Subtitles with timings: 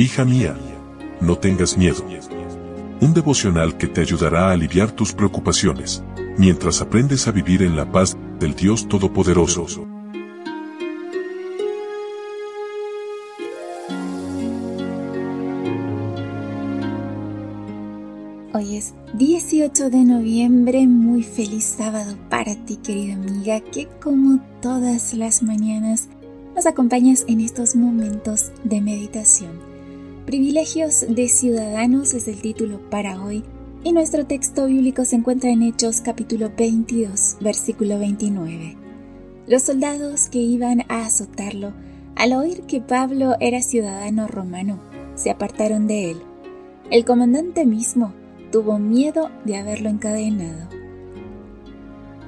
[0.00, 0.56] Hija mía,
[1.20, 2.04] no tengas miedo.
[3.00, 6.04] Un devocional que te ayudará a aliviar tus preocupaciones,
[6.36, 9.88] mientras aprendes a vivir en la paz del Dios Todopoderoso.
[18.54, 25.12] Hoy es 18 de noviembre, muy feliz sábado para ti querida amiga que como todas
[25.14, 26.06] las mañanas
[26.54, 29.77] nos acompañas en estos momentos de meditación.
[30.28, 33.44] Privilegios de Ciudadanos es el título para hoy
[33.82, 38.76] y nuestro texto bíblico se encuentra en Hechos capítulo 22, versículo 29.
[39.46, 41.72] Los soldados que iban a azotarlo,
[42.14, 44.78] al oír que Pablo era ciudadano romano,
[45.14, 46.18] se apartaron de él.
[46.90, 48.12] El comandante mismo
[48.52, 50.68] tuvo miedo de haberlo encadenado.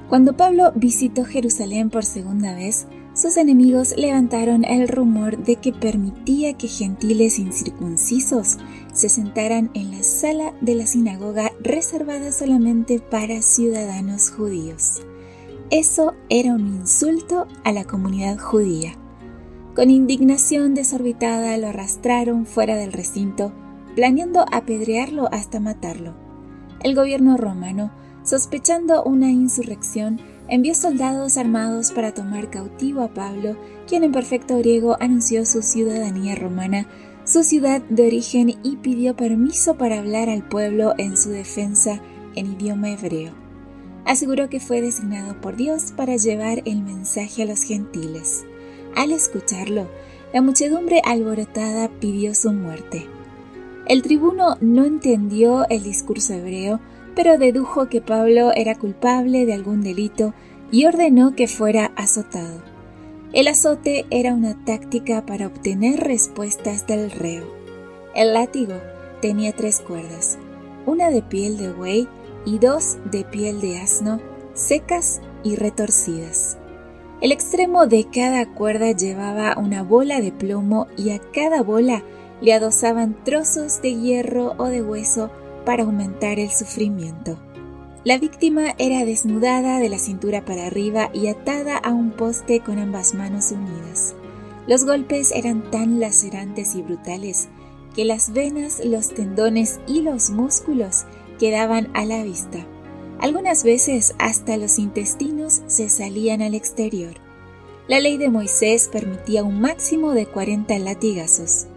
[0.09, 6.53] Cuando Pablo visitó Jerusalén por segunda vez, sus enemigos levantaron el rumor de que permitía
[6.53, 8.57] que gentiles incircuncisos
[8.93, 15.01] se sentaran en la sala de la sinagoga reservada solamente para ciudadanos judíos.
[15.71, 18.93] Eso era un insulto a la comunidad judía.
[19.75, 23.53] Con indignación desorbitada lo arrastraron fuera del recinto,
[23.95, 26.13] planeando apedrearlo hasta matarlo.
[26.83, 27.91] El gobierno romano,
[28.23, 33.55] sospechando una insurrección, envió soldados armados para tomar cautivo a Pablo,
[33.87, 36.87] quien en perfecto griego anunció su ciudadanía romana,
[37.23, 42.01] su ciudad de origen y pidió permiso para hablar al pueblo en su defensa
[42.35, 43.31] en idioma hebreo.
[44.05, 48.43] Aseguró que fue designado por Dios para llevar el mensaje a los gentiles.
[48.95, 49.87] Al escucharlo,
[50.33, 53.07] la muchedumbre alborotada pidió su muerte.
[53.87, 56.79] El tribuno no entendió el discurso hebreo,
[57.15, 60.33] pero dedujo que Pablo era culpable de algún delito
[60.71, 62.61] y ordenó que fuera azotado.
[63.33, 67.45] El azote era una táctica para obtener respuestas del reo.
[68.13, 68.73] El látigo
[69.21, 70.37] tenía tres cuerdas,
[70.85, 72.07] una de piel de buey
[72.45, 74.19] y dos de piel de asno,
[74.53, 76.57] secas y retorcidas.
[77.21, 82.03] El extremo de cada cuerda llevaba una bola de plomo y a cada bola
[82.41, 85.29] le adosaban trozos de hierro o de hueso
[85.65, 87.37] para aumentar el sufrimiento.
[88.03, 92.79] La víctima era desnudada de la cintura para arriba y atada a un poste con
[92.79, 94.15] ambas manos unidas.
[94.67, 97.49] Los golpes eran tan lacerantes y brutales
[97.95, 101.05] que las venas, los tendones y los músculos
[101.39, 102.65] quedaban a la vista.
[103.19, 107.13] Algunas veces hasta los intestinos se salían al exterior.
[107.87, 111.67] La ley de Moisés permitía un máximo de 40 latigazos.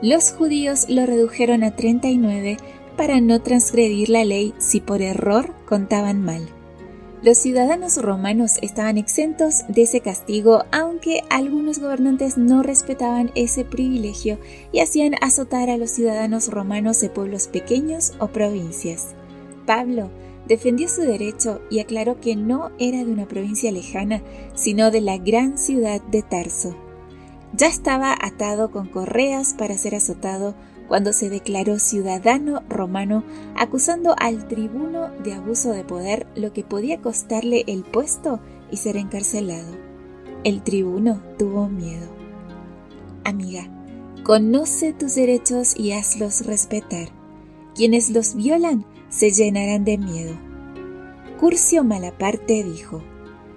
[0.00, 2.56] Los judíos lo redujeron a 39
[2.98, 6.46] para no transgredir la ley si por error contaban mal.
[7.22, 14.38] Los ciudadanos romanos estaban exentos de ese castigo, aunque algunos gobernantes no respetaban ese privilegio
[14.72, 19.14] y hacían azotar a los ciudadanos romanos de pueblos pequeños o provincias.
[19.64, 20.10] Pablo
[20.46, 24.22] defendió su derecho y aclaró que no era de una provincia lejana,
[24.54, 26.76] sino de la gran ciudad de Tarso.
[27.52, 30.54] Ya estaba atado con correas para ser azotado
[30.88, 33.22] cuando se declaró ciudadano romano
[33.54, 38.40] acusando al tribuno de abuso de poder, lo que podía costarle el puesto
[38.70, 39.70] y ser encarcelado.
[40.44, 42.08] El tribuno tuvo miedo.
[43.24, 43.68] Amiga,
[44.24, 47.08] conoce tus derechos y hazlos respetar.
[47.74, 50.34] Quienes los violan se llenarán de miedo.
[51.38, 53.02] Curcio Malaparte dijo,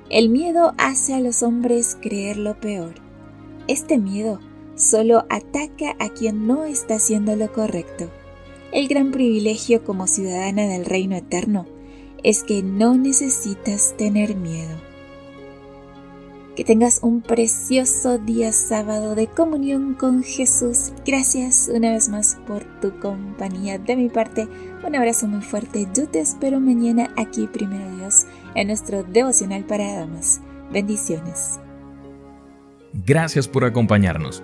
[0.10, 2.96] el miedo hace a los hombres creer lo peor.
[3.68, 4.40] Este miedo
[4.76, 8.10] solo ataca a quien no está haciendo lo correcto.
[8.72, 11.66] El gran privilegio como ciudadana del reino eterno
[12.24, 14.76] es que no necesitas tener miedo.
[16.56, 20.92] Que tengas un precioso día sábado de comunión con Jesús.
[21.06, 23.78] Gracias una vez más por tu compañía.
[23.80, 24.48] De mi parte,
[24.86, 25.88] un abrazo muy fuerte.
[25.94, 30.42] Yo te espero mañana aquí, primero Dios, en nuestro devocional para damas.
[30.72, 31.60] Bendiciones.
[32.94, 34.44] Gracias por acompañarnos.